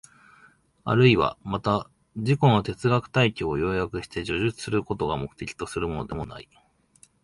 [0.83, 6.49] あるいはまた自己の哲学体系を要約して叙述することを目的とするものでもない。